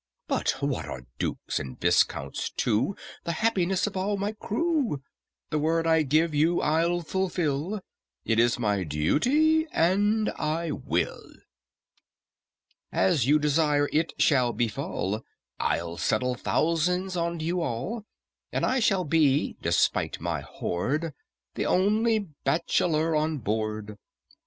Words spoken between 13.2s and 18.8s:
you desire it shall befall, I'll settle thousands on you all, And I